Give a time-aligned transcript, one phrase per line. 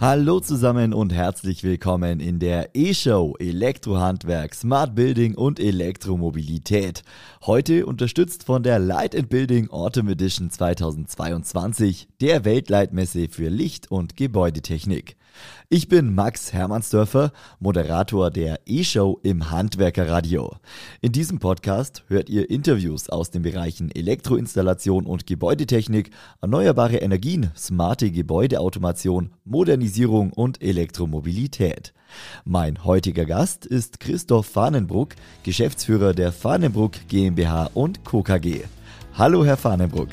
[0.00, 7.02] Hallo zusammen und herzlich willkommen in der E-Show Elektrohandwerk, Smart Building und Elektromobilität.
[7.44, 14.16] Heute unterstützt von der Light and Building Autumn Edition 2022, der Weltleitmesse für Licht- und
[14.16, 15.16] Gebäudetechnik.
[15.68, 20.56] Ich bin Max Hermannsdörfer, Moderator der E-Show im Handwerkerradio.
[21.00, 28.10] In diesem Podcast hört ihr Interviews aus den Bereichen Elektroinstallation und Gebäudetechnik, erneuerbare Energien, smarte
[28.10, 31.92] Gebäudeautomation, Modernisierung und Elektromobilität.
[32.44, 38.22] Mein heutiger Gast ist Christoph Fahnenbruck, Geschäftsführer der Fahnenbruck GmbH und Co.
[38.22, 38.62] KG.
[39.14, 40.08] Hallo, Herr Fahnenbruck.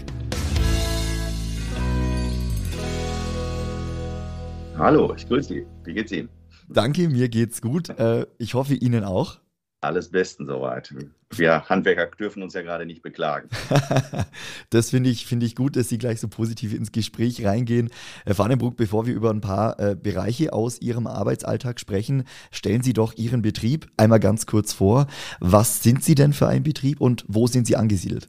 [4.78, 5.66] Hallo, ich grüße Sie.
[5.86, 6.28] Wie geht's Ihnen?
[6.68, 7.90] Danke, mir geht's gut.
[7.90, 9.40] Äh, ich hoffe Ihnen auch.
[9.80, 10.94] Alles Besten soweit.
[11.30, 13.48] Wir Handwerker dürfen uns ja gerade nicht beklagen.
[14.72, 17.90] das finde ich, find ich gut, dass Sie gleich so positiv ins Gespräch reingehen.
[18.26, 22.94] Herr Vandenbruck, bevor wir über ein paar äh, Bereiche aus Ihrem Arbeitsalltag sprechen, stellen Sie
[22.94, 25.08] doch Ihren Betrieb einmal ganz kurz vor.
[25.40, 28.28] Was sind Sie denn für ein Betrieb und wo sind Sie angesiedelt?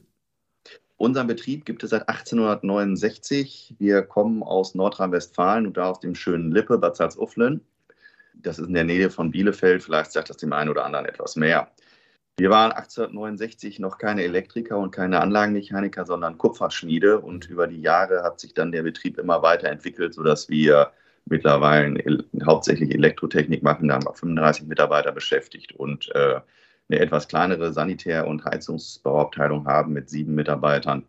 [0.97, 3.75] Unseren Betrieb gibt es seit 1869.
[3.77, 7.61] Wir kommen aus Nordrhein-Westfalen und da aus dem schönen Lippe, Bad Salzuflen.
[8.33, 9.83] Das ist in der Nähe von Bielefeld.
[9.83, 11.71] Vielleicht sagt das dem einen oder anderen etwas mehr.
[12.39, 17.19] Wir waren 1869 noch keine Elektriker und keine Anlagenmechaniker, sondern Kupferschmiede.
[17.19, 20.91] Und über die Jahre hat sich dann der Betrieb immer weiterentwickelt, sodass wir
[21.25, 23.87] mittlerweile hauptsächlich Elektrotechnik machen.
[23.87, 26.41] Da haben wir 35 Mitarbeiter beschäftigt und äh,
[26.89, 31.03] eine etwas kleinere Sanitär- und Heizungsbauabteilung haben mit sieben Mitarbeitern,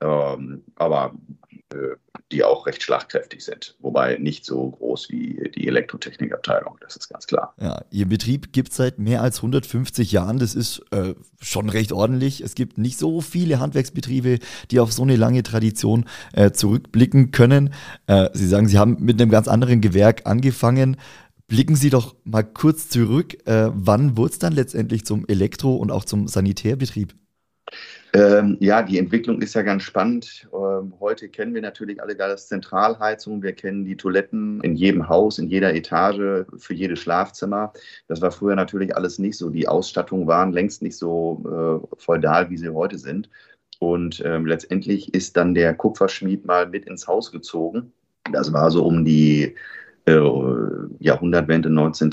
[0.00, 1.14] ähm, aber
[1.72, 1.96] äh,
[2.32, 3.76] die auch recht schlagkräftig sind.
[3.78, 7.54] Wobei nicht so groß wie die Elektrotechnikabteilung, das ist ganz klar.
[7.60, 10.38] Ja, Ihr Betrieb gibt es seit mehr als 150 Jahren.
[10.38, 12.40] Das ist äh, schon recht ordentlich.
[12.40, 17.72] Es gibt nicht so viele Handwerksbetriebe, die auf so eine lange Tradition äh, zurückblicken können.
[18.08, 20.96] Äh, Sie sagen, Sie haben mit einem ganz anderen Gewerk angefangen.
[21.48, 23.46] Blicken Sie doch mal kurz zurück.
[23.46, 27.14] Äh, wann wurde es dann letztendlich zum Elektro- und auch zum Sanitärbetrieb?
[28.12, 30.48] Ähm, ja, die Entwicklung ist ja ganz spannend.
[30.52, 33.42] Ähm, heute kennen wir natürlich alle das Zentralheizung.
[33.42, 37.72] Wir kennen die Toiletten in jedem Haus, in jeder Etage, für jedes Schlafzimmer.
[38.08, 39.50] Das war früher natürlich alles nicht so.
[39.50, 43.28] Die Ausstattungen waren längst nicht so äh, feudal, wie sie heute sind.
[43.78, 47.92] Und ähm, letztendlich ist dann der Kupferschmied mal mit ins Haus gezogen.
[48.32, 49.54] Das war so um die
[50.06, 50.20] äh,
[51.00, 52.10] Jahrhundertwende 19.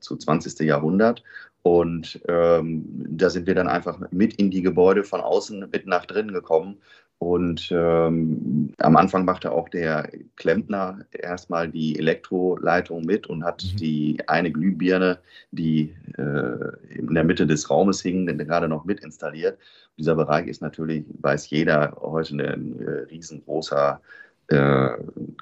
[0.00, 0.60] zu 20.
[0.60, 1.22] Jahrhundert.
[1.62, 6.04] Und ähm, da sind wir dann einfach mit in die Gebäude von außen mit nach
[6.04, 6.76] drinnen gekommen.
[7.18, 13.76] Und ähm, am Anfang machte auch der Klempner erstmal die Elektroleitung mit und hat mhm.
[13.78, 15.18] die eine Glühbirne,
[15.52, 19.58] die äh, in der Mitte des Raumes hing, gerade noch mit installiert.
[19.96, 24.02] Dieser Bereich ist natürlich, weiß jeder, heute ein äh, riesengroßer
[24.48, 24.90] äh,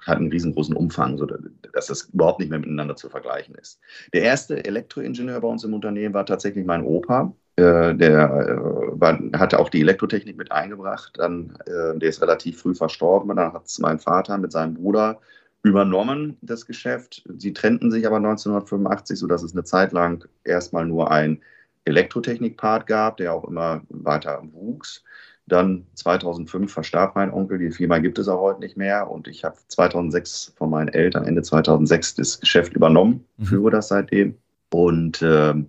[0.02, 3.80] hat einen riesengroßen Umfang, sodass das überhaupt nicht mehr miteinander zu vergleichen ist.
[4.12, 7.34] Der erste Elektroingenieur bei uns im Unternehmen war tatsächlich mein Opa.
[7.56, 11.14] Äh, der äh, war, hatte auch die Elektrotechnik mit eingebracht.
[11.18, 13.34] Dann, äh, der ist relativ früh verstorben.
[13.36, 15.20] Dann hat es mein Vater mit seinem Bruder
[15.62, 17.24] übernommen, das Geschäft.
[17.36, 21.40] Sie trennten sich aber 1985, sodass es eine Zeit lang erstmal nur ein
[21.84, 25.04] Elektrotechnik-Part gab, der auch immer weiter wuchs.
[25.46, 29.44] Dann 2005 verstarb mein Onkel, die Firma gibt es auch heute nicht mehr und ich
[29.44, 33.44] habe 2006 von meinen Eltern, Ende 2006, das Geschäft übernommen, mhm.
[33.44, 34.36] führe das seitdem
[34.70, 35.68] und ähm,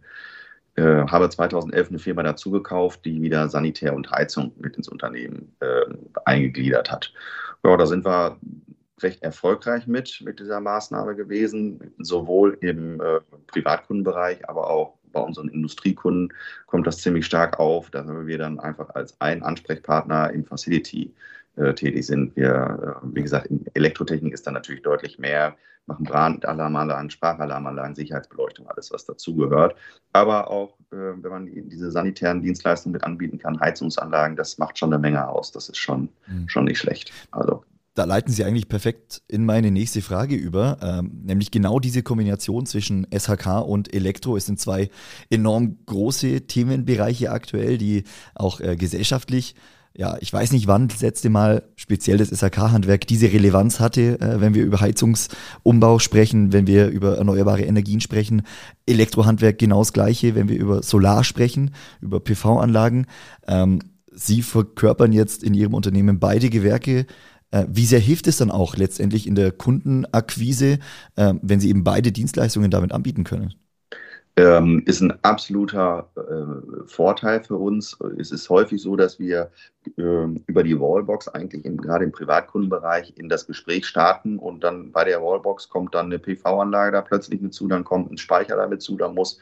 [0.75, 5.56] äh, habe 2011 eine Firma dazu gekauft, die wieder Sanitär und Heizung mit ins Unternehmen
[5.59, 5.85] äh,
[6.25, 7.13] eingegliedert hat.
[7.63, 8.38] Ja, da sind wir
[9.01, 15.47] recht erfolgreich mit, mit dieser Maßnahme gewesen, sowohl im äh, Privatkundenbereich, aber auch bei unseren
[15.47, 16.34] Industriekunden
[16.68, 21.13] kommt das ziemlich stark auf, dass wir dann einfach als ein Ansprechpartner im Facility
[21.56, 22.35] äh, tätig sind.
[22.35, 28.68] Wir, äh, wie gesagt, in Elektrotechnik ist da natürlich deutlich mehr, machen Brandalarmanlagen, Sprachalarmanlagen, Sicherheitsbeleuchtung,
[28.68, 29.75] alles, was dazugehört.
[30.13, 34.94] Aber auch, äh, wenn man diese sanitären Dienstleistungen mit anbieten kann, Heizungsanlagen, das macht schon
[34.94, 35.51] eine Menge aus.
[35.51, 36.50] Das ist schon, mhm.
[36.50, 37.12] schon nicht schlecht.
[37.31, 37.63] Also
[37.94, 42.66] da leiten Sie eigentlich perfekt in meine nächste Frage über, ähm, nämlich genau diese Kombination
[42.66, 44.36] zwischen SHK und Elektro.
[44.36, 44.90] Es sind zwei
[45.30, 48.04] enorm große Themenbereiche aktuell, die
[48.36, 49.56] auch äh, gesellschaftlich,
[49.95, 54.42] ja, ich weiß nicht, wann das letzte Mal speziell das SHK-Handwerk diese Relevanz hatte, äh,
[54.42, 58.42] wenn wir über Heizungsumbau sprechen, wenn wir über erneuerbare Energien sprechen.
[58.88, 63.06] Elektrohandwerk genau das Gleiche, wenn wir über Solar sprechen, über PV-Anlagen.
[63.48, 63.81] Ähm,
[64.16, 67.06] Sie verkörpern jetzt in Ihrem Unternehmen beide Gewerke.
[67.53, 70.79] Äh, wie sehr hilft es dann auch letztendlich in der Kundenakquise,
[71.15, 73.53] äh, wenn Sie eben beide Dienstleistungen damit anbieten können?
[74.35, 77.97] ähm, ist ein absoluter äh, Vorteil für uns.
[78.17, 79.51] Es ist häufig so, dass wir
[79.97, 84.91] äh, über die Wallbox eigentlich im, gerade im Privatkundenbereich in das Gespräch starten und dann
[84.91, 88.56] bei der Wallbox kommt dann eine PV-Anlage da plötzlich mit zu, dann kommt ein Speicher
[88.56, 89.39] damit zu, dann muss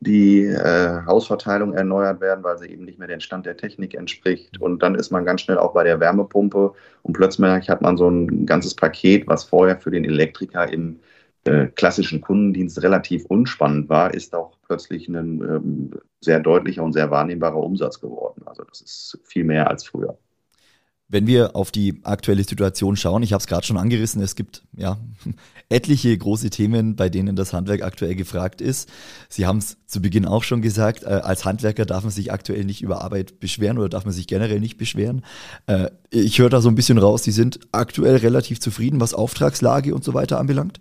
[0.00, 4.60] die äh, Hausverteilung erneuert werden, weil sie eben nicht mehr den Stand der Technik entspricht.
[4.60, 8.08] Und dann ist man ganz schnell auch bei der Wärmepumpe und plötzlich hat man so
[8.08, 11.00] ein ganzes Paket, was vorher für den Elektriker im
[11.44, 17.10] äh, klassischen Kundendienst relativ unspannend war, ist auch plötzlich ein ähm, sehr deutlicher und sehr
[17.10, 18.42] wahrnehmbarer Umsatz geworden.
[18.46, 20.18] Also das ist viel mehr als früher.
[21.12, 24.62] Wenn wir auf die aktuelle Situation schauen, ich habe es gerade schon angerissen, es gibt
[24.76, 24.96] ja
[25.68, 28.88] etliche große Themen, bei denen das Handwerk aktuell gefragt ist.
[29.28, 32.64] Sie haben es zu Beginn auch schon gesagt, äh, als Handwerker darf man sich aktuell
[32.64, 35.24] nicht über Arbeit beschweren oder darf man sich generell nicht beschweren.
[35.66, 39.94] Äh, ich höre da so ein bisschen raus, Sie sind aktuell relativ zufrieden, was Auftragslage
[39.94, 40.80] und so weiter anbelangt.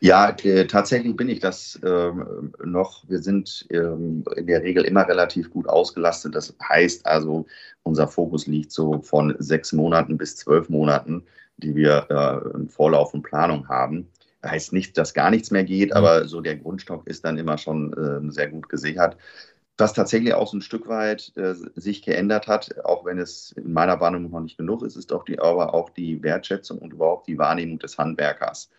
[0.00, 3.04] Ja, tatsächlich bin ich das ähm, noch.
[3.08, 6.34] Wir sind ähm, in der Regel immer relativ gut ausgelastet.
[6.34, 7.46] Das heißt also,
[7.82, 11.24] unser Fokus liegt so von sechs Monaten bis zwölf Monaten,
[11.58, 14.08] die wir äh, im Vorlauf und Planung haben.
[14.44, 15.96] Heißt nicht, dass gar nichts mehr geht, mhm.
[15.96, 19.16] aber so der Grundstock ist dann immer schon äh, sehr gut gesichert.
[19.78, 23.72] Was tatsächlich auch so ein Stück weit äh, sich geändert hat, auch wenn es in
[23.72, 27.28] meiner Wahrnehmung noch nicht genug ist, ist doch die, aber auch die Wertschätzung und überhaupt
[27.28, 28.70] die Wahrnehmung des Handwerkers.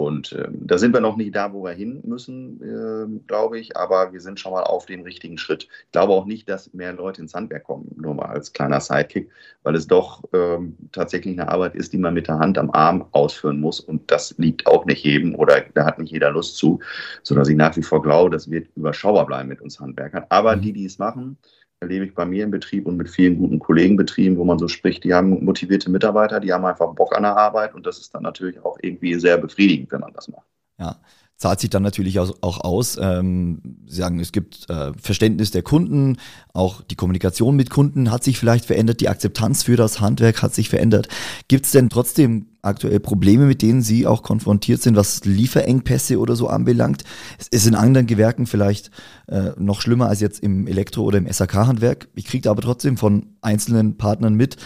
[0.00, 3.76] Und äh, da sind wir noch nicht da, wo wir hin müssen, äh, glaube ich,
[3.76, 5.64] aber wir sind schon mal auf dem richtigen Schritt.
[5.84, 9.30] Ich glaube auch nicht, dass mehr Leute ins Handwerk kommen, nur mal als kleiner Sidekick,
[9.62, 13.04] weil es doch ähm, tatsächlich eine Arbeit ist, die man mit der Hand am Arm
[13.12, 13.78] ausführen muss.
[13.78, 16.80] Und das liegt auch nicht jedem oder da hat nicht jeder Lust zu,
[17.22, 20.24] sodass ich nach wie vor glaube, das wird überschaubar bleiben mit uns Handwerkern.
[20.30, 20.62] Aber mhm.
[20.62, 21.36] die, die es machen,
[21.80, 25.02] erlebe ich bei mir im Betrieb und mit vielen guten Kollegenbetrieben, wo man so spricht,
[25.04, 28.22] die haben motivierte Mitarbeiter, die haben einfach Bock an der Arbeit und das ist dann
[28.22, 30.46] natürlich auch irgendwie sehr befriedigend, wenn man das macht.
[30.78, 30.96] Ja,
[31.36, 32.98] zahlt sich dann natürlich auch aus.
[33.00, 36.18] Ähm, Sie sagen, es gibt äh, Verständnis der Kunden,
[36.52, 40.54] auch die Kommunikation mit Kunden hat sich vielleicht verändert, die Akzeptanz für das Handwerk hat
[40.54, 41.08] sich verändert.
[41.48, 46.36] Gibt es denn trotzdem aktuell Probleme, mit denen Sie auch konfrontiert sind, was Lieferengpässe oder
[46.36, 47.04] so anbelangt?
[47.38, 48.90] Es ist in anderen Gewerken vielleicht
[49.28, 52.08] äh, noch schlimmer als jetzt im Elektro- oder im SAK-Handwerk.
[52.14, 54.56] Ich kriege aber trotzdem von einzelnen Partnern mit,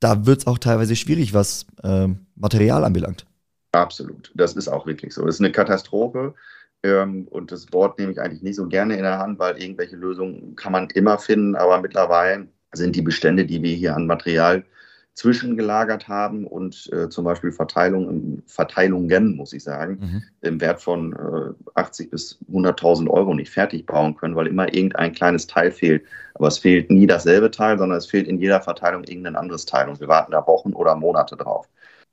[0.00, 3.26] da wird es auch teilweise schwierig, was äh, Material anbelangt.
[3.72, 4.32] Absolut.
[4.34, 5.24] Das ist auch wirklich so.
[5.24, 6.34] Das ist eine Katastrophe.
[6.82, 9.96] Ähm, und das Wort nehme ich eigentlich nicht so gerne in der Hand, weil irgendwelche
[9.96, 11.54] Lösungen kann man immer finden.
[11.54, 14.64] Aber mittlerweile sind die Bestände, die wir hier an Material
[15.14, 20.22] zwischengelagert haben und äh, zum Beispiel Verteilung, Verteilungen, muss ich sagen, mhm.
[20.40, 25.12] im Wert von äh, 80 bis 100.000 Euro nicht fertig bauen können, weil immer irgendein
[25.12, 26.04] kleines Teil fehlt.
[26.34, 29.88] Aber es fehlt nie dasselbe Teil, sondern es fehlt in jeder Verteilung irgendein anderes Teil
[29.88, 31.68] und wir warten da Wochen oder Monate drauf.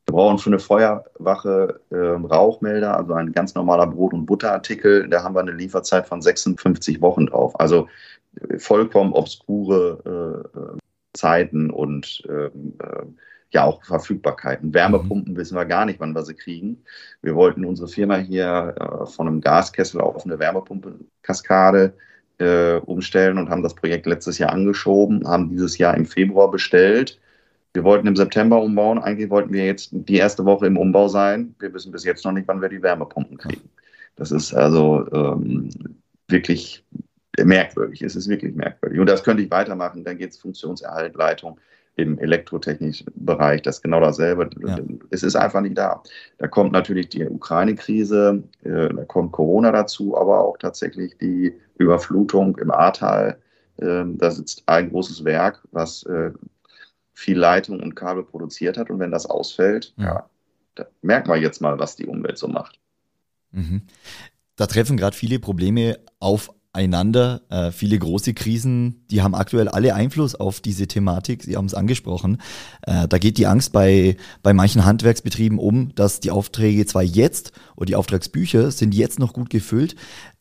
[0.05, 5.07] Wir brauchen für eine Feuerwache äh, Rauchmelder, also ein ganz normaler Brot- und Butterartikel.
[5.09, 7.59] Da haben wir eine Lieferzeit von 56 Wochen drauf.
[7.59, 7.87] Also
[8.49, 10.77] äh, vollkommen obskure äh,
[11.17, 13.05] Zeiten und ähm, äh,
[13.51, 14.73] ja auch Verfügbarkeiten.
[14.73, 15.37] Wärmepumpen mhm.
[15.37, 16.83] wissen wir gar nicht, wann wir sie kriegen.
[17.21, 21.93] Wir wollten unsere Firma hier äh, von einem Gaskessel auf eine Wärmepumpenkaskade
[22.39, 27.19] äh, umstellen und haben das Projekt letztes Jahr angeschoben, haben dieses Jahr im Februar bestellt
[27.77, 28.97] wir wollten im September umbauen.
[28.97, 31.53] Eigentlich wollten wir jetzt die erste Woche im Umbau sein.
[31.59, 33.69] Wir wissen bis jetzt noch nicht, wann wir die Wärmepumpen kriegen.
[34.15, 35.69] Das ist also ähm,
[36.27, 36.83] wirklich
[37.43, 38.01] merkwürdig.
[38.01, 38.99] Es ist wirklich merkwürdig.
[38.99, 40.03] Und das könnte ich weitermachen.
[40.03, 41.59] Dann geht es Funktionserhalt, Leitung
[41.97, 43.63] im elektrotechnischen Bereich.
[43.63, 44.49] Das ist genau dasselbe.
[44.65, 44.77] Ja.
[45.09, 46.03] Es ist einfach nicht da.
[46.37, 52.55] Da kommt natürlich die Ukraine-Krise, äh, da kommt Corona dazu, aber auch tatsächlich die Überflutung
[52.57, 53.39] im Ahrtal.
[53.77, 56.31] Äh, da sitzt ein großes Werk, was äh,
[57.13, 58.91] viel Leitung und Kabel produziert hat.
[58.91, 60.29] Und wenn das ausfällt, ja,
[60.75, 62.79] da merken wir jetzt mal, was die Umwelt so macht.
[63.51, 63.81] Mhm.
[64.55, 65.97] Da treffen gerade viele Probleme
[66.77, 71.41] aufeinander, äh, viele große Krisen, die haben aktuell alle Einfluss auf diese Thematik.
[71.41, 72.37] Sie haben es angesprochen.
[72.83, 77.51] Äh, da geht die Angst bei, bei manchen Handwerksbetrieben um, dass die Aufträge zwar jetzt
[77.75, 79.95] oder die Auftragsbücher sind jetzt noch gut gefüllt,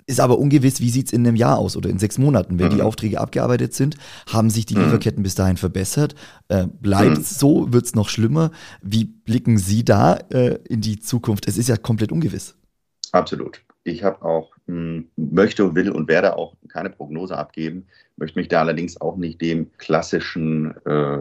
[0.04, 2.58] ist aber ungewiss, wie sieht es in einem Jahr aus oder in sechs Monaten.
[2.58, 2.76] Wenn mhm.
[2.76, 3.96] die Aufträge abgearbeitet sind,
[4.28, 4.84] haben sich die mhm.
[4.84, 6.14] Lieferketten bis dahin verbessert.
[6.48, 7.38] Äh, Bleibt es mhm.
[7.38, 7.72] so?
[7.72, 8.50] Wird es noch schlimmer?
[8.82, 11.48] Wie blicken Sie da äh, in die Zukunft?
[11.48, 12.56] Es ist ja komplett ungewiss.
[13.12, 13.62] Absolut.
[13.84, 18.60] Ich habe auch, hm, möchte, will und werde auch keine Prognose abgeben, möchte mich da
[18.60, 21.18] allerdings auch nicht dem klassischen äh,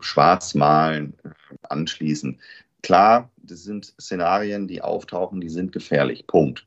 [0.00, 1.28] Schwarzmalen äh,
[1.68, 2.38] anschließen.
[2.82, 6.26] Klar, das sind Szenarien, die auftauchen, die sind gefährlich.
[6.26, 6.66] Punkt.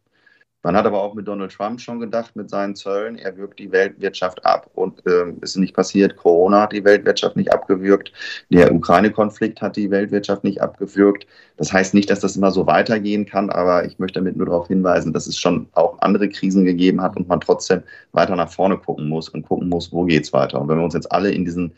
[0.63, 3.71] Man hat aber auch mit Donald Trump schon gedacht, mit seinen Zöllen, er wirkt die
[3.71, 6.17] Weltwirtschaft ab und äh, ist nicht passiert.
[6.17, 8.11] Corona hat die Weltwirtschaft nicht abgewürgt.
[8.49, 11.27] Der Ukraine-Konflikt hat die Weltwirtschaft nicht abgewürgt.
[11.57, 14.67] Das heißt nicht, dass das immer so weitergehen kann, aber ich möchte damit nur darauf
[14.67, 18.77] hinweisen, dass es schon auch andere Krisen gegeben hat und man trotzdem weiter nach vorne
[18.77, 20.59] gucken muss und gucken muss, wo geht es weiter.
[20.59, 21.71] Und wenn wir uns jetzt alle in diesen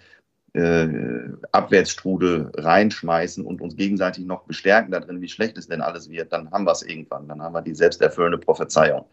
[0.53, 0.87] äh,
[1.51, 6.49] Abwärtsstrudel reinschmeißen und uns gegenseitig noch bestärken darin, wie schlecht es denn alles wird, dann
[6.51, 7.27] haben wir es irgendwann.
[7.27, 9.05] Dann haben wir die selbsterfüllende Prophezeiung.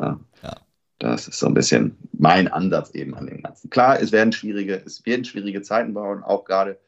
[0.00, 0.20] Ja.
[0.42, 0.56] ja.
[0.98, 3.70] Das ist so ein bisschen mein Ansatz eben an dem Ganzen.
[3.70, 6.78] Klar, es werden schwierige, es werden schwierige Zeiten bauen, auch gerade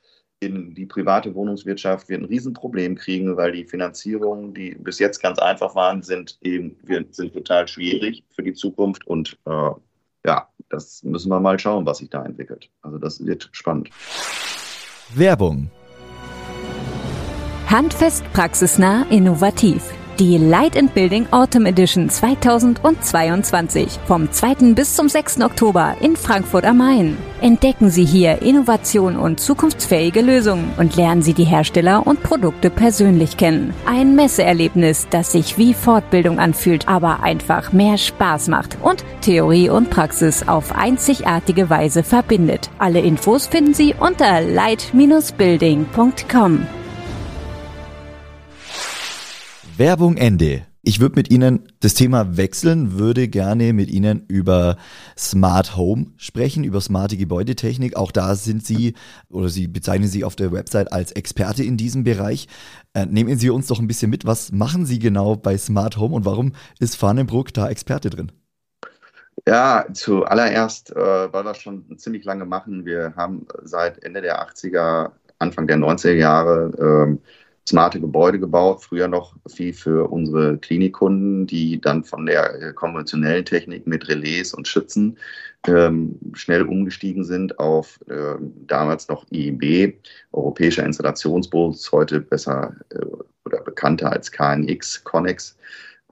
[0.43, 5.39] in die private Wohnungswirtschaft wird ein Riesenproblem kriegen, weil die Finanzierungen, die bis jetzt ganz
[5.39, 6.77] einfach waren, sind eben
[7.11, 9.71] sind total schwierig für die Zukunft und äh,
[10.27, 12.71] ja, das müssen wir mal schauen, was sich da entwickelt.
[12.81, 13.91] Also das wird spannend.
[15.14, 15.71] Werbung.
[17.69, 19.93] Handfest, praxisnah, innovativ.
[20.19, 24.75] Die Light and Building Autumn Edition 2022 vom 2.
[24.75, 25.40] bis zum 6.
[25.40, 27.16] Oktober in Frankfurt am Main.
[27.40, 33.38] Entdecken Sie hier Innovation und zukunftsfähige Lösungen und lernen Sie die Hersteller und Produkte persönlich
[33.38, 33.73] kennen.
[33.87, 39.88] Ein Messeerlebnis, das sich wie Fortbildung anfühlt, aber einfach mehr Spaß macht und Theorie und
[39.88, 42.69] Praxis auf einzigartige Weise verbindet.
[42.78, 46.66] Alle Infos finden Sie unter light-building.com.
[49.83, 50.62] Werbung Ende.
[50.83, 54.77] Ich würde mit Ihnen das Thema wechseln, würde gerne mit Ihnen über
[55.19, 57.97] Smart Home sprechen, über smarte Gebäudetechnik.
[57.97, 58.95] Auch da sind Sie
[59.29, 62.47] oder Sie bezeichnen sich auf der Website als Experte in diesem Bereich.
[62.95, 64.25] Äh, nehmen Sie uns doch ein bisschen mit.
[64.25, 68.31] Was machen Sie genau bei Smart Home und warum ist Farnenbruck da Experte drin?
[69.49, 72.85] Ja, zuallererst, äh, weil wir schon ziemlich lange machen.
[72.85, 75.11] Wir haben seit Ende der 80er,
[75.41, 81.81] Anfang der 90er Jahre äh, smarte Gebäude gebaut, früher noch viel für unsere Klinikkunden, die
[81.81, 85.16] dann von der äh, konventionellen Technik mit Relais und Schützen
[85.66, 88.35] ähm, schnell umgestiegen sind auf äh,
[88.66, 89.95] damals noch IEB,
[90.33, 93.04] Europäischer Installationsbus, heute besser äh,
[93.45, 95.57] oder bekannter als KNX, Connex.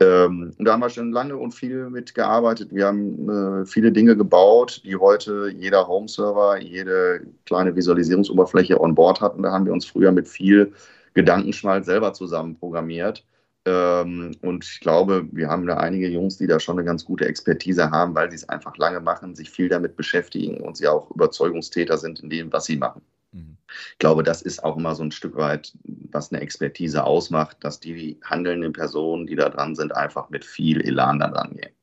[0.03, 2.73] Ähm, da haben wir schon lange und viel mitgearbeitet.
[2.73, 9.21] Wir haben äh, viele Dinge gebaut, die heute jeder Home-Server, jede kleine Visualisierungsoberfläche on board
[9.21, 9.43] hatten.
[9.43, 10.73] Da haben wir uns früher mit viel
[11.15, 13.25] Gedankenschmalz selber zusammen programmiert.
[13.67, 17.27] Ähm, und ich glaube, wir haben da einige Jungs, die da schon eine ganz gute
[17.27, 21.11] Expertise haben, weil sie es einfach lange machen, sich viel damit beschäftigen und sie auch
[21.11, 23.03] Überzeugungstäter sind in dem, was sie machen.
[23.33, 23.57] Mhm.
[23.93, 27.81] Ich glaube, das ist auch immer so ein Stück weit, was eine Expertise ausmacht, dass
[27.81, 31.75] die handelnden Personen, die da dran sind, einfach mit viel Elan da dran gehen.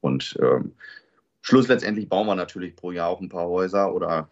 [0.00, 0.72] Und ähm,
[1.42, 4.28] Schluss letztendlich bauen wir natürlich pro Jahr auch ein paar Häuser oder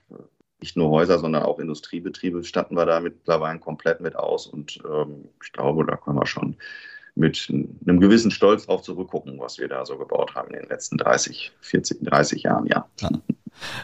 [0.61, 4.47] nicht nur Häuser, sondern auch Industriebetriebe statten wir da mittlerweile komplett mit aus.
[4.47, 6.57] Und ähm, ich glaube, da können wir schon
[7.15, 10.99] mit einem gewissen Stolz drauf zurückgucken, was wir da so gebaut haben in den letzten
[10.99, 12.87] 30, 40, 30 Jahren, ja.
[13.01, 13.11] ja.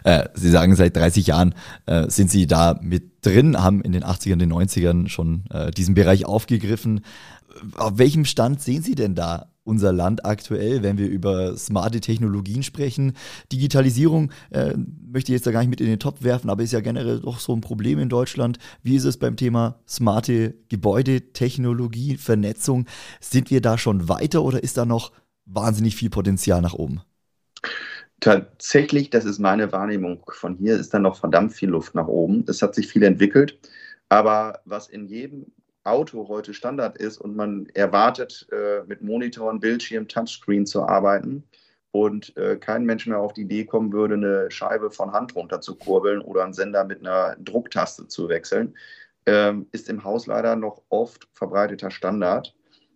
[0.05, 1.55] Äh, Sie sagen, seit 30 Jahren
[1.87, 5.95] äh, sind Sie da mit drin, haben in den 80ern, den 90ern schon äh, diesen
[5.95, 7.05] Bereich aufgegriffen.
[7.77, 12.63] Auf welchem Stand sehen Sie denn da unser Land aktuell, wenn wir über smarte Technologien
[12.63, 13.13] sprechen.
[13.53, 16.73] Digitalisierung äh, möchte ich jetzt da gar nicht mit in den Topf werfen, aber ist
[16.73, 18.59] ja generell doch so ein Problem in Deutschland.
[18.83, 22.87] Wie ist es beim Thema smarte Gebäudetechnologie, Vernetzung?
[23.21, 25.13] Sind wir da schon weiter oder ist da noch
[25.47, 27.03] wahnsinnig viel Potenzial nach oben?
[28.21, 32.45] Tatsächlich, das ist meine Wahrnehmung von hier, ist da noch verdammt viel Luft nach oben.
[32.47, 33.59] Es hat sich viel entwickelt.
[34.09, 35.47] Aber was in jedem
[35.85, 41.45] Auto heute Standard ist und man erwartet, äh, mit Monitoren, Bildschirm, Touchscreen zu arbeiten
[41.91, 45.61] und äh, kein Mensch mehr auf die Idee kommen würde, eine Scheibe von Hand runter
[45.61, 48.75] zu kurbeln oder einen Sender mit einer Drucktaste zu wechseln,
[49.27, 52.55] ähm, ist im Haus leider noch oft verbreiteter Standard.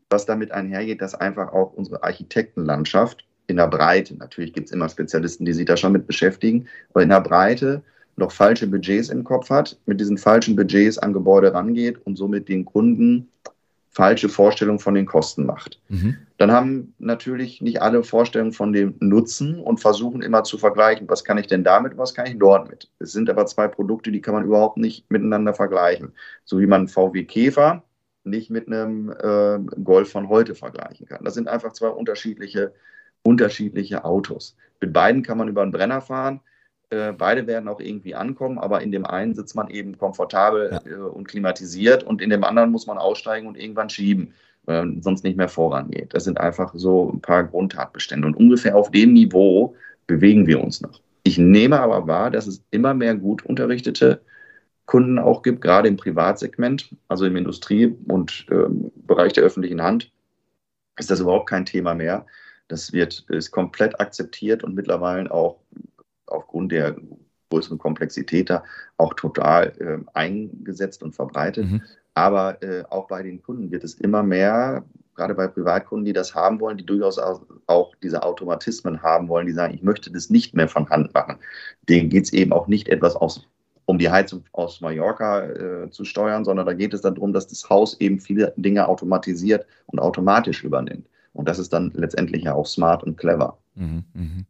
[0.09, 4.89] Was damit einhergeht, dass einfach auch unsere Architektenlandschaft in der Breite, natürlich gibt es immer
[4.89, 7.83] Spezialisten, die sich da schon mit beschäftigen, aber in der Breite
[8.17, 12.49] noch falsche Budgets im Kopf hat, mit diesen falschen Budgets an Gebäude rangeht und somit
[12.49, 13.29] den Kunden
[13.91, 15.81] falsche Vorstellungen von den Kosten macht.
[15.89, 16.19] Mhm.
[16.37, 21.25] Dann haben natürlich nicht alle Vorstellungen von dem Nutzen und versuchen immer zu vergleichen, was
[21.25, 22.91] kann ich denn damit, was kann ich dort mit.
[22.99, 26.13] Es sind aber zwei Produkte, die kann man überhaupt nicht miteinander vergleichen.
[26.45, 27.85] So wie man VW Käfer
[28.23, 31.25] nicht mit einem äh, Golf von heute vergleichen kann.
[31.25, 32.75] Das sind einfach zwei unterschiedliche,
[33.23, 34.57] unterschiedliche Autos.
[34.79, 36.41] Mit beiden kann man über einen Brenner fahren.
[36.91, 40.93] Äh, beide werden auch irgendwie ankommen, aber in dem einen sitzt man eben komfortabel ja.
[40.93, 44.35] äh, und klimatisiert und in dem anderen muss man aussteigen und irgendwann schieben,
[44.67, 46.15] weil sonst nicht mehr vorangeht.
[46.15, 48.27] Das sind einfach so ein paar Grundtatbestände.
[48.27, 49.75] Und ungefähr auf dem Niveau
[50.07, 51.01] bewegen wir uns noch.
[51.25, 54.21] Ich nehme aber wahr, dass es immer mehr gut unterrichtete
[54.85, 60.13] Kunden auch gibt, gerade im Privatsegment, also im Industrie- und ähm, Bereich der öffentlichen Hand,
[60.97, 62.27] ist das überhaupt kein Thema mehr
[62.69, 65.59] Das wird, ist komplett akzeptiert und mittlerweile auch
[66.27, 66.97] aufgrund der
[67.51, 68.65] größeren Komplexität da
[68.97, 71.71] auch total äh, eingesetzt und verbreitet.
[71.71, 71.83] Mhm.
[72.15, 76.35] Aber äh, auch bei den Kunden wird es immer mehr, gerade bei Privatkunden, die das
[76.35, 80.55] haben wollen, die durchaus auch diese Automatismen haben wollen, die sagen, ich möchte das nicht
[80.55, 81.39] mehr von Hand machen.
[81.89, 83.47] Denen geht es eben auch nicht etwas aus,
[83.87, 87.49] um die Heizung aus Mallorca äh, zu steuern, sondern da geht es dann darum, dass
[87.49, 91.07] das Haus eben viele Dinge automatisiert und automatisch übernimmt.
[91.33, 93.59] Und das ist dann letztendlich ja auch smart und clever.
[93.75, 94.45] Mhm, mh.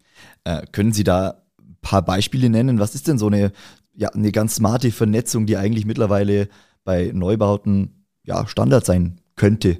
[0.44, 1.42] äh, können Sie da
[1.86, 2.80] paar Beispiele nennen?
[2.80, 3.52] Was ist denn so eine,
[3.94, 6.48] ja, eine ganz smarte Vernetzung, die eigentlich mittlerweile
[6.84, 9.78] bei Neubauten ja, Standard sein könnte?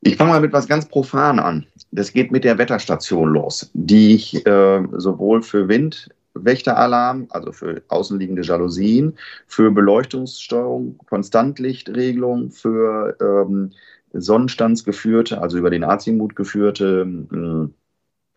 [0.00, 1.66] Ich fange mal mit was ganz profan an.
[1.90, 8.42] Das geht mit der Wetterstation los, die ich äh, sowohl für Windwächteralarm, also für außenliegende
[8.42, 9.14] Jalousien,
[9.46, 13.72] für Beleuchtungssteuerung, Konstantlichtregelung, für ähm,
[14.12, 17.06] Sonnenstandsgeführte, also über den Azimut geführte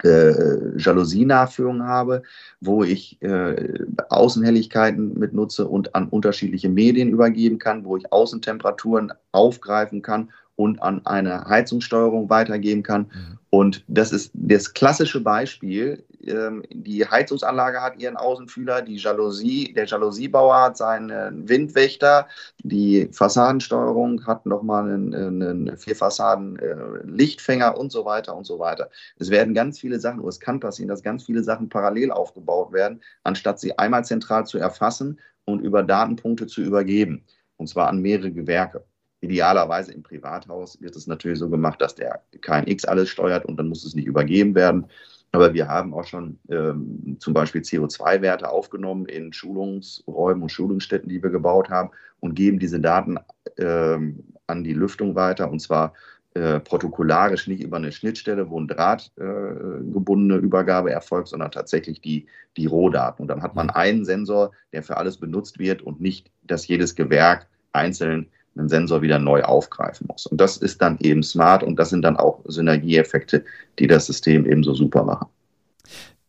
[0.04, 2.24] äh, Jalousienachführung habe,
[2.60, 9.14] wo ich äh, Außenhelligkeiten mit nutze und an unterschiedliche Medien übergeben kann, wo ich Außentemperaturen
[9.32, 13.04] aufgreifen kann und an eine Heizungssteuerung weitergeben kann.
[13.04, 13.38] Mhm.
[13.50, 16.04] Und das ist das klassische Beispiel.
[16.26, 22.28] Ähm, die Heizungsanlage hat ihren Außenfühler, die Jalousie, der Jalousierbauer hat seinen Windwächter,
[22.64, 28.60] die Fassadensteuerung hat nochmal einen, einen vier Fassaden äh, Lichtfänger und so weiter und so
[28.60, 28.90] weiter.
[29.18, 32.74] Es werden ganz viele Sachen, oder es kann passieren, dass ganz viele Sachen parallel aufgebaut
[32.74, 37.24] werden, anstatt sie einmal zentral zu erfassen und über Datenpunkte zu übergeben.
[37.58, 38.84] Und zwar an mehrere Gewerke.
[39.22, 43.70] Idealerweise im Privathaus wird es natürlich so gemacht, dass der KNX alles steuert und dann
[43.70, 44.88] muss es nicht übergeben werden.
[45.36, 51.22] Aber wir haben auch schon ähm, zum Beispiel CO2-Werte aufgenommen in Schulungsräumen und Schulungsstätten, die
[51.22, 53.18] wir gebaut haben und geben diese Daten
[53.58, 55.94] ähm, an die Lüftung weiter und zwar
[56.36, 62.02] äh, protokollarisch nicht über eine Schnittstelle, wo ein Draht äh, gebundene Übergabe erfolgt, sondern tatsächlich
[62.02, 62.28] die,
[62.58, 63.24] die Rohdaten.
[63.24, 66.96] Und dann hat man einen Sensor, der für alles benutzt wird und nicht, dass jedes
[66.96, 70.26] Gewerk einzeln einen Sensor wieder neu aufgreifen muss.
[70.26, 73.44] Und das ist dann eben smart und das sind dann auch Synergieeffekte,
[73.80, 75.28] die das System eben so super machen.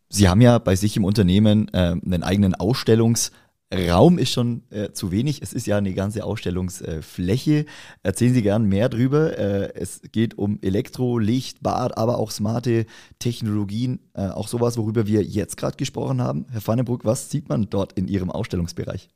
[0.09, 5.11] Sie haben ja bei sich im Unternehmen äh, einen eigenen Ausstellungsraum ist schon äh, zu
[5.11, 5.41] wenig.
[5.41, 7.65] Es ist ja eine ganze Ausstellungsfläche.
[8.03, 9.37] Erzählen Sie gern mehr drüber.
[9.37, 12.85] Äh, es geht um Elektro, Licht, Bad, aber auch smarte
[13.19, 13.99] Technologien.
[14.13, 16.45] Äh, auch sowas, worüber wir jetzt gerade gesprochen haben.
[16.51, 19.09] Herr Vannebrück, was sieht man dort in Ihrem Ausstellungsbereich?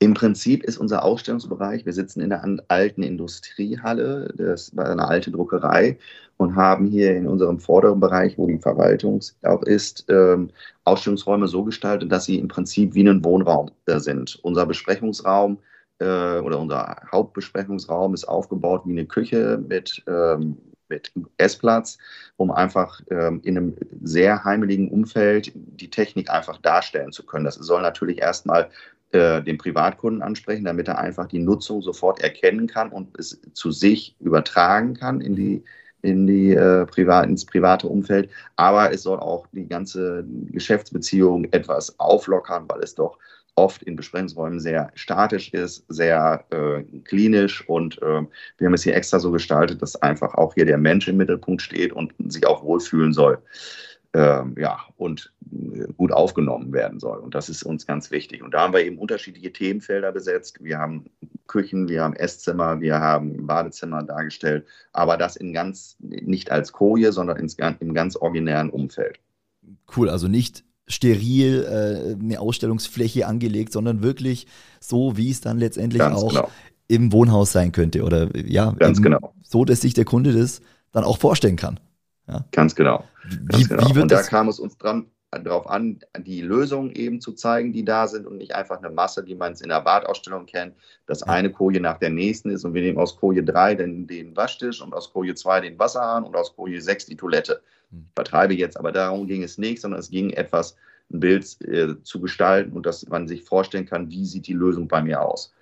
[0.00, 5.32] Im Prinzip ist unser Ausstellungsbereich, wir sitzen in der alten Industriehalle, das war eine alte
[5.32, 5.98] Druckerei
[6.36, 10.50] und haben hier in unserem vorderen Bereich, wo die Verwaltung auch ist, ähm,
[10.84, 14.38] Ausstellungsräume so gestaltet, dass sie im Prinzip wie ein Wohnraum äh, sind.
[14.42, 15.58] Unser Besprechungsraum
[15.98, 20.58] äh, oder unser Hauptbesprechungsraum ist aufgebaut wie eine Küche mit ähm,
[20.88, 21.98] mit Essplatz,
[22.36, 27.44] um einfach ähm, in einem sehr heimeligen Umfeld die Technik einfach darstellen zu können.
[27.44, 28.70] Das soll natürlich erstmal
[29.12, 33.70] äh, den Privatkunden ansprechen, damit er einfach die Nutzung sofort erkennen kann und es zu
[33.70, 35.64] sich übertragen kann in die
[36.02, 38.30] in die äh, privat, ins private Umfeld.
[38.54, 43.18] Aber es soll auch die ganze Geschäftsbeziehung etwas auflockern, weil es doch
[43.56, 48.22] oft in Besprechungsräumen sehr statisch ist, sehr äh, klinisch und äh,
[48.58, 51.62] wir haben es hier extra so gestaltet, dass einfach auch hier der Mensch im Mittelpunkt
[51.62, 53.38] steht und sich auch wohlfühlen soll
[54.14, 57.18] ähm, ja, und äh, gut aufgenommen werden soll.
[57.18, 58.42] Und das ist uns ganz wichtig.
[58.42, 60.62] Und da haben wir eben unterschiedliche Themenfelder besetzt.
[60.62, 61.06] Wir haben
[61.46, 67.12] Küchen, wir haben Esszimmer, wir haben Badezimmer dargestellt, aber das in ganz, nicht als Koje,
[67.12, 69.18] sondern ins, im ganz originären Umfeld.
[69.94, 74.46] Cool, also nicht steril äh, eine Ausstellungsfläche angelegt, sondern wirklich
[74.80, 76.50] so, wie es dann letztendlich ganz auch genau.
[76.88, 78.04] im Wohnhaus sein könnte.
[78.04, 79.34] Oder ja, ganz genau.
[79.42, 81.78] so, dass sich der Kunde das dann auch vorstellen kann.
[82.28, 82.44] Ja.
[82.52, 83.04] Ganz genau.
[83.46, 83.94] Ganz wie, genau.
[83.94, 87.84] Wie und da kam es uns dran, darauf an, die Lösungen eben zu zeigen, die
[87.84, 90.74] da sind und nicht einfach eine Masse, die man in der Badausstellung kennt,
[91.06, 94.36] dass eine Koje nach der nächsten ist und wir nehmen aus Koje 3 den, den
[94.36, 97.60] Waschtisch und aus Koje 2 den Wasserhahn und aus Koje 6 die Toilette.
[97.90, 98.06] Hm.
[98.08, 100.76] Ich vertreibe jetzt, aber darum ging es nicht, sondern es ging etwas,
[101.10, 104.88] ein Bild äh, zu gestalten und dass man sich vorstellen kann, wie sieht die Lösung
[104.88, 105.52] bei mir aus.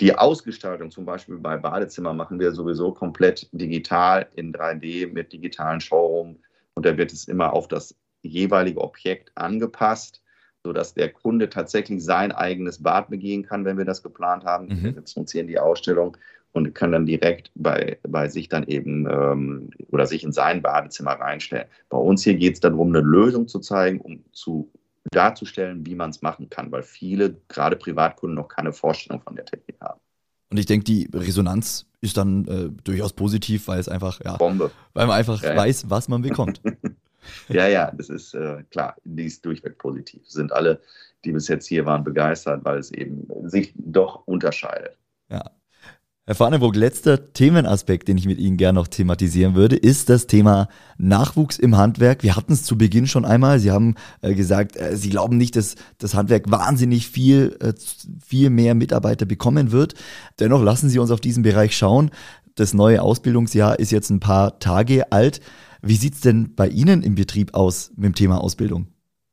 [0.00, 5.80] Die Ausgestaltung zum Beispiel bei Badezimmer machen wir sowieso komplett digital in 3D mit digitalen
[5.80, 6.38] Showroom
[6.74, 10.22] und da wird es immer auf das jeweilige Objekt angepasst,
[10.62, 14.68] sodass der Kunde tatsächlich sein eigenes Bad begehen kann, wenn wir das geplant haben.
[14.68, 14.82] Mhm.
[14.82, 16.16] Wir setzen uns hier in die Ausstellung
[16.52, 21.12] und kann dann direkt bei, bei sich dann eben ähm, oder sich in sein Badezimmer
[21.12, 21.66] reinstellen.
[21.88, 24.70] Bei uns hier geht es darum, eine Lösung zu zeigen, um zu
[25.10, 29.44] darzustellen, wie man es machen kann, weil viele, gerade Privatkunden, noch keine Vorstellung von der
[29.44, 30.00] Technik haben.
[30.50, 34.70] Und ich denke, die Resonanz ist dann äh, durchaus positiv, weil es einfach, ja, Bombe.
[34.94, 35.56] weil man einfach Ja, ja.
[35.56, 36.60] weiß, was man bekommt.
[37.48, 40.26] Ja, ja, das ist äh, klar, die ist durchweg positiv.
[40.26, 40.80] Sind alle,
[41.24, 44.96] die bis jetzt hier waren, begeistert, weil es eben sich doch unterscheidet.
[45.28, 45.42] Ja.
[46.26, 50.68] Herr Farneburg, letzter Themenaspekt, den ich mit Ihnen gerne noch thematisieren würde, ist das Thema
[50.98, 52.22] Nachwuchs im Handwerk.
[52.22, 53.58] Wir hatten es zu Beginn schon einmal.
[53.58, 57.72] Sie haben äh, gesagt, äh, Sie glauben nicht, dass das Handwerk wahnsinnig viel, äh,
[58.24, 59.94] viel mehr Mitarbeiter bekommen wird.
[60.38, 62.10] Dennoch lassen Sie uns auf diesen Bereich schauen.
[62.54, 65.40] Das neue Ausbildungsjahr ist jetzt ein paar Tage alt.
[65.80, 68.88] Wie sieht es denn bei Ihnen im Betrieb aus mit dem Thema Ausbildung?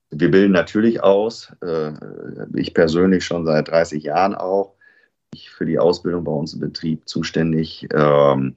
[0.09, 1.91] Wir bilden natürlich aus, äh,
[2.55, 4.76] ich persönlich schon seit 30 Jahren auch.
[5.33, 7.87] Ich für die Ausbildung bei uns im Betrieb zuständig.
[7.93, 8.55] Ähm,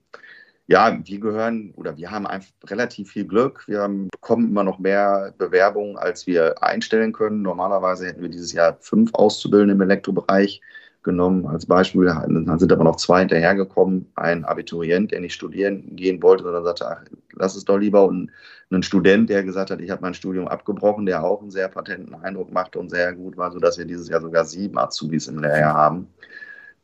[0.66, 3.66] ja, wir gehören oder wir haben einfach relativ viel Glück.
[3.66, 7.42] Wir haben, bekommen immer noch mehr Bewerbungen, als wir einstellen können.
[7.42, 10.60] Normalerweise hätten wir dieses Jahr fünf Auszubildende im Elektrobereich
[11.02, 12.04] genommen als Beispiel.
[12.04, 14.12] Dann sind aber noch zwei hinterhergekommen.
[14.14, 17.02] Ein Abiturient, der nicht studieren gehen wollte, sondern sagte, ach,
[17.32, 18.04] lass es doch lieber.
[18.04, 18.30] Und
[18.70, 22.14] ein Student, der gesagt hat, ich habe mein Studium abgebrochen, der auch einen sehr patenten
[22.14, 25.74] Eindruck machte und sehr gut war, sodass wir dieses Jahr sogar sieben Azubis im Lehrjahr
[25.74, 26.06] haben,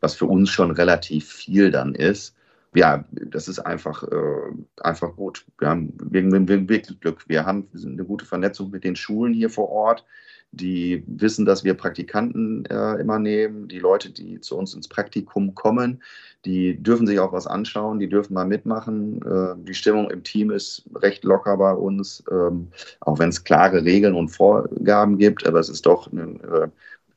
[0.00, 2.34] was für uns schon relativ viel dann ist.
[2.74, 5.46] Ja, das ist einfach, äh, einfach gut.
[5.58, 7.24] Wir haben wir, wir, wirklich Glück.
[7.26, 10.04] Wir haben eine gute Vernetzung mit den Schulen hier vor Ort.
[10.52, 13.68] Die wissen, dass wir Praktikanten äh, immer nehmen.
[13.68, 16.02] Die Leute, die zu uns ins Praktikum kommen,
[16.44, 19.20] die dürfen sich auch was anschauen, die dürfen mal mitmachen.
[19.22, 22.68] Äh, die Stimmung im Team ist recht locker bei uns, ähm,
[23.00, 25.46] auch wenn es klare Regeln und Vorgaben gibt.
[25.46, 26.68] Aber es ist doch ein äh,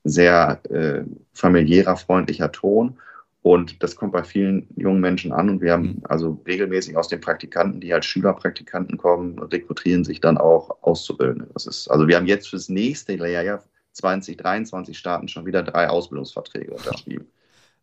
[0.03, 2.97] sehr äh, familiärer, freundlicher Ton.
[3.41, 5.49] Und das kommt bei vielen jungen Menschen an.
[5.49, 10.37] Und wir haben also regelmäßig aus den Praktikanten, die als Schülerpraktikanten kommen, rekrutieren sich dann
[10.37, 11.47] auch Auszubildende.
[11.53, 16.71] Das ist, also wir haben jetzt fürs nächste Lehrjahr 2023 starten schon wieder drei Ausbildungsverträge
[16.73, 17.27] unterschrieben.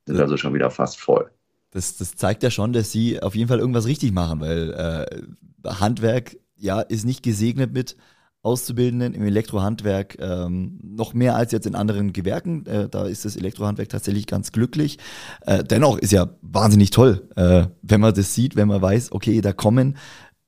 [0.05, 1.31] Sind also schon wieder fast voll.
[1.71, 5.69] Das, das zeigt ja schon, dass Sie auf jeden Fall irgendwas richtig machen, weil äh,
[5.69, 7.97] Handwerk ja ist nicht gesegnet mit
[8.43, 12.65] Auszubildenden im Elektrohandwerk ähm, noch mehr als jetzt in anderen Gewerken.
[12.67, 14.99] Äh, da ist das Elektrohandwerk tatsächlich ganz glücklich.
[15.43, 19.41] Äh, dennoch ist ja wahnsinnig toll, äh, wenn man das sieht, wenn man weiß, okay,
[19.41, 19.97] da kommen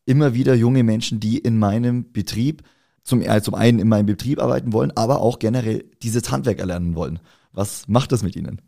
[0.06, 2.62] immer wieder junge Menschen, die in meinem Betrieb
[3.02, 6.94] zum, äh, zum einen in meinem Betrieb arbeiten wollen, aber auch generell dieses Handwerk erlernen
[6.94, 7.18] wollen.
[7.52, 8.60] Was macht das mit Ihnen?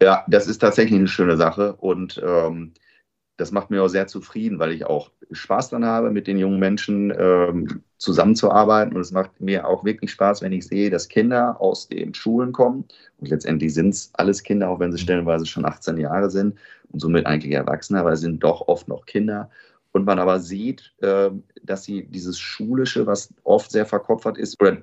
[0.00, 2.74] Ja, das ist tatsächlich eine schöne Sache und ähm,
[3.36, 6.58] das macht mir auch sehr zufrieden, weil ich auch Spaß daran habe, mit den jungen
[6.58, 8.94] Menschen ähm, zusammenzuarbeiten.
[8.94, 12.52] Und es macht mir auch wirklich Spaß, wenn ich sehe, dass Kinder aus den Schulen
[12.52, 12.84] kommen.
[13.20, 16.58] Und letztendlich sind es alles Kinder, auch wenn sie stellenweise schon 18 Jahre sind
[16.90, 19.50] und somit eigentlich Erwachsene, aber sind doch oft noch Kinder.
[19.92, 21.30] Und man aber sieht, äh,
[21.62, 24.78] dass sie dieses Schulische, was oft sehr verkopfert ist, oder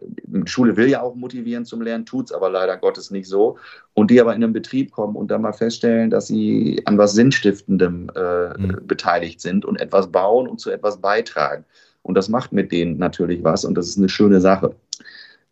[0.46, 3.58] Schule will ja auch motivieren zum Lernen, tut es aber leider Gottes nicht so.
[3.96, 7.14] Und die aber in einen Betrieb kommen und dann mal feststellen, dass sie an was
[7.14, 8.82] Sinnstiftendem äh, mhm.
[8.86, 11.66] beteiligt sind und etwas bauen und zu etwas beitragen.
[12.04, 14.76] Und das macht mit denen natürlich was und das ist eine schöne Sache.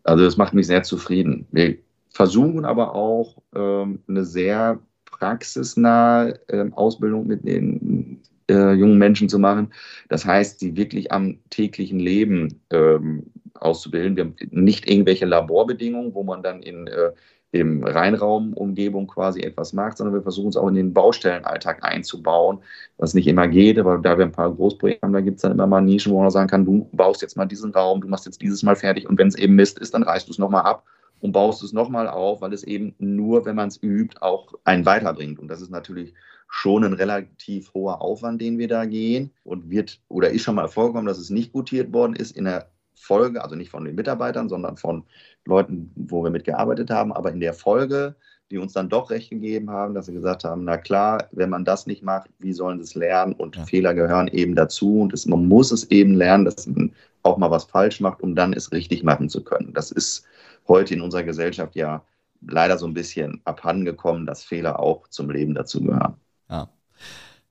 [0.04, 1.48] Also das macht mich sehr zufrieden.
[1.52, 1.78] Wir
[2.10, 8.16] versuchen aber auch ähm, eine sehr praxisnahe äh, Ausbildung mit den
[8.49, 9.73] äh, jungen Menschen zu machen.
[10.10, 14.15] Das heißt, sie wirklich am täglichen Leben ähm, auszubilden.
[14.15, 17.12] Wir haben nicht irgendwelche Laborbedingungen, wo man dann in äh,
[17.51, 22.60] im Reinraumumgebung quasi etwas macht, sondern wir versuchen es auch in den Baustellenalltag einzubauen,
[22.97, 25.53] was nicht immer geht, aber da wir ein paar Großprojekte haben, da gibt es dann
[25.53, 28.25] immer mal Nischen, wo man sagen kann, du baust jetzt mal diesen Raum, du machst
[28.25, 30.63] jetzt dieses Mal fertig und wenn es eben Mist ist, dann reißt du es nochmal
[30.63, 30.83] ab
[31.21, 34.86] und baust es nochmal auf, weil es eben nur, wenn man es übt, auch einen
[34.86, 35.39] weiterbringt.
[35.39, 36.13] Und das ist natürlich
[36.47, 40.67] schon ein relativ hoher Aufwand, den wir da gehen und wird oder ist schon mal
[40.67, 44.49] vorgekommen, dass es nicht gutiert worden ist in der Folge, also nicht von den Mitarbeitern,
[44.49, 45.03] sondern von
[45.45, 48.15] Leuten, wo wir mitgearbeitet haben, aber in der Folge,
[48.49, 51.65] die uns dann doch recht gegeben haben, dass sie gesagt haben, na klar, wenn man
[51.65, 53.33] das nicht macht, wie sollen sie es lernen?
[53.33, 53.65] Und ja.
[53.65, 57.51] Fehler gehören eben dazu und es, man muss es eben lernen, dass man auch mal
[57.51, 59.73] was falsch macht, um dann es richtig machen zu können.
[59.73, 60.25] Das ist
[60.67, 62.03] heute in unserer Gesellschaft ja
[62.41, 66.15] leider so ein bisschen abhandengekommen, dass Fehler auch zum Leben dazu gehören.
[66.49, 66.69] Ja.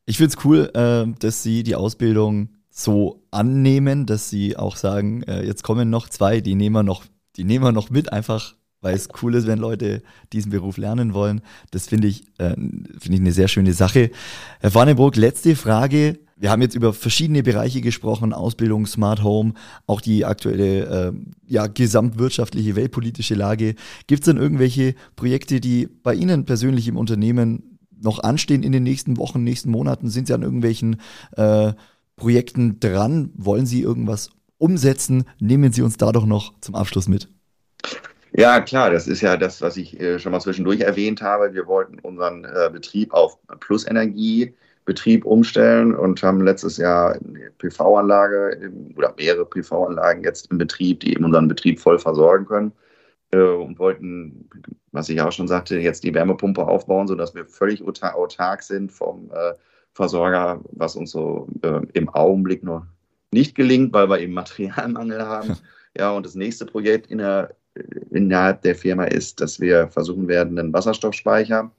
[0.05, 5.23] Ich finde es cool, äh, dass Sie die Ausbildung so annehmen, dass Sie auch sagen,
[5.23, 7.05] äh, jetzt kommen noch zwei, die nehmen wir noch,
[7.37, 8.55] die nehmen wir noch mit, einfach
[8.87, 11.41] weil es cool ist, wenn Leute diesen Beruf lernen wollen.
[11.73, 14.11] Das finde ich, äh, finde ich eine sehr schöne Sache.
[14.61, 16.19] Herr Warnenburg, letzte Frage.
[16.37, 19.55] Wir haben jetzt über verschiedene Bereiche gesprochen, Ausbildung, Smart Home,
[19.87, 21.13] auch die aktuelle äh,
[21.47, 23.75] ja, gesamtwirtschaftliche, weltpolitische Lage.
[24.07, 28.83] Gibt es denn irgendwelche Projekte, die bei Ihnen persönlich im Unternehmen noch anstehen in den
[28.83, 30.09] nächsten Wochen, nächsten Monaten?
[30.09, 31.01] Sind Sie an irgendwelchen
[31.37, 31.73] äh,
[32.17, 33.31] Projekten dran?
[33.35, 35.25] Wollen Sie irgendwas umsetzen?
[35.39, 37.29] Nehmen Sie uns da doch noch zum Abschluss mit.
[38.33, 41.55] Ja, klar, das ist ja das, was ich äh, schon mal zwischendurch erwähnt habe.
[41.55, 49.15] Wir wollten unseren äh, Betrieb auf Plusenergiebetrieb umstellen und haben letztes Jahr eine PV-Anlage oder
[49.17, 52.73] mehrere PV-Anlagen jetzt im Betrieb, die eben unseren Betrieb voll versorgen können.
[53.31, 54.49] Äh, und wollten,
[54.93, 59.31] was ich auch schon sagte, jetzt die Wärmepumpe aufbauen, sodass wir völlig autark sind vom
[59.93, 61.49] Versorger, was uns so
[61.95, 62.85] im Augenblick noch
[63.33, 65.57] nicht gelingt, weil wir eben Materialmangel haben.
[65.97, 67.55] Ja, und das nächste Projekt in der
[68.11, 71.71] innerhalb der Firma ist, dass wir versuchen werden, einen Wasserstoffspeicher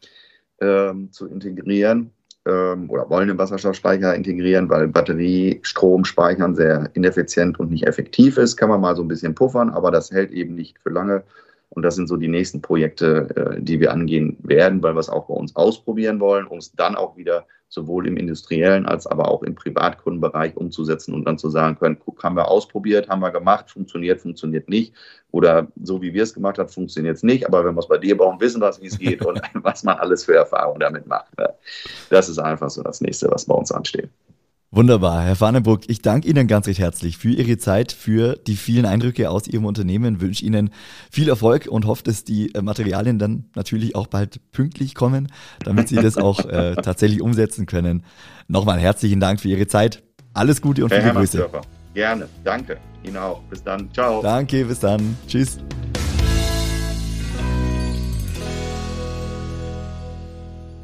[0.61, 2.11] ähm, zu integrieren
[2.47, 8.57] ähm, oder wollen einen Wasserstoffspeicher integrieren, weil Batteriestrom speichern sehr ineffizient und nicht effektiv ist.
[8.57, 11.23] Kann man mal so ein bisschen puffern, aber das hält eben nicht für lange.
[11.69, 15.09] Und das sind so die nächsten Projekte, äh, die wir angehen werden, weil wir es
[15.09, 19.29] auch bei uns ausprobieren wollen, um es dann auch wieder sowohl im industriellen als aber
[19.29, 23.31] auch im Privatkundenbereich umzusetzen und dann zu sagen können, guck, haben wir ausprobiert, haben wir
[23.31, 24.93] gemacht, funktioniert, funktioniert nicht.
[25.31, 27.45] Oder so wie wir es gemacht haben, funktioniert es nicht.
[27.45, 29.97] Aber wenn wir es bei dir bauen, wissen wir, wie es geht und was man
[29.97, 31.33] alles für Erfahrungen damit macht.
[32.09, 34.09] Das ist einfach so das nächste, was bei uns ansteht.
[34.69, 38.85] Wunderbar, Herr Farnenburg, ich danke Ihnen ganz recht herzlich für Ihre Zeit, für die vielen
[38.85, 40.71] Eindrücke aus Ihrem Unternehmen, wünsche Ihnen
[41.09, 45.29] viel Erfolg und hoffe, dass die äh, Materialien dann natürlich auch bald pünktlich kommen,
[45.63, 48.03] damit Sie das auch äh, tatsächlich umsetzen können.
[48.49, 50.03] Nochmal herzlichen Dank für Ihre Zeit.
[50.33, 51.49] Alles Gute und viele Grüße.
[51.93, 52.77] Gerne, danke.
[53.03, 53.41] Ihnen auch.
[53.43, 53.89] Bis dann.
[53.93, 54.21] Ciao.
[54.21, 55.17] Danke, bis dann.
[55.27, 55.59] Tschüss.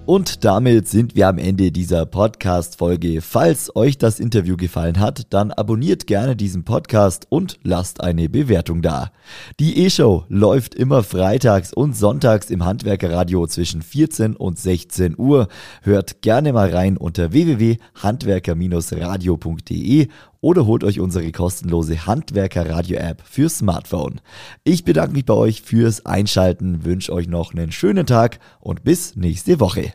[0.06, 3.22] Und damit sind wir am Ende dieser Podcast-Folge.
[3.22, 8.82] Falls euch das Interview gefallen hat, dann abonniert gerne diesen Podcast und lasst eine Bewertung
[8.82, 9.14] da.
[9.62, 15.48] Die E-Show läuft immer freitags und sonntags im Handwerkerradio zwischen 14 und 16 Uhr.
[15.84, 20.10] Hört gerne mal rein unter www.handwerker-radio.de
[20.44, 24.20] oder holt euch unsere kostenlose Handwerker-Radio-App für Smartphone.
[24.66, 29.16] Ich bedanke mich bei euch fürs Einschalten, wünsche euch noch einen schönen Tag und bis
[29.16, 29.94] nächste Woche.